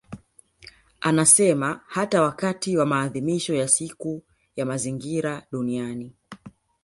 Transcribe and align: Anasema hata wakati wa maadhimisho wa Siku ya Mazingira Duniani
Anasema 1.01 1.81
hata 1.87 2.21
wakati 2.21 2.77
wa 2.77 2.85
maadhimisho 2.85 3.53
wa 3.55 3.67
Siku 3.67 4.23
ya 4.55 4.65
Mazingira 4.65 5.47
Duniani 5.51 6.13